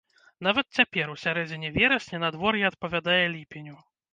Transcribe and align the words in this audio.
Нават 0.45 0.65
цяпер, 0.79 1.11
у 1.17 1.17
сярэдзіне 1.25 1.69
верасня, 1.77 2.23
надвор'е 2.27 2.65
адпавядае 2.71 3.23
ліпеню. 3.37 3.77